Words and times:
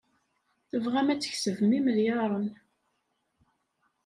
Tebɣam 0.69 1.07
ad 1.09 1.19
tkesbem 1.21 1.71
imelyaṛen. 1.79 2.47